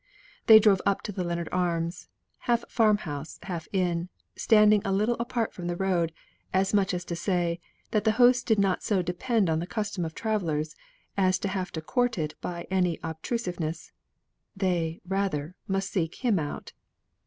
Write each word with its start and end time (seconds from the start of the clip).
They 0.47 0.57
drove 0.57 0.81
up 0.83 1.03
to 1.03 1.11
the 1.11 1.23
Lennard 1.23 1.47
Arms; 1.51 2.07
half 2.49 2.67
farm 2.67 2.97
house, 3.05 3.37
half 3.43 3.67
inn, 3.71 4.09
standing 4.35 4.81
a 4.83 4.91
little 4.91 5.15
apart 5.19 5.53
from 5.53 5.67
the 5.67 5.75
road, 5.75 6.11
as 6.51 6.73
much 6.73 6.91
as 6.95 7.05
to 7.05 7.15
say, 7.15 7.59
that 7.91 8.03
the 8.03 8.13
host 8.13 8.47
did 8.47 8.57
not 8.57 8.81
so 8.81 9.03
depend 9.03 9.47
on 9.47 9.59
the 9.59 9.67
custom 9.67 10.03
of 10.03 10.15
travellers, 10.15 10.75
as 11.17 11.37
to 11.37 11.47
have 11.49 11.71
to 11.73 11.81
court 11.81 12.17
it 12.17 12.33
by 12.41 12.65
any 12.71 12.97
obtrusiveness; 13.03 13.91
they, 14.55 14.99
rather, 15.07 15.55
must 15.67 15.91
seek 15.91 16.15
him 16.15 16.39
out. 16.39 16.73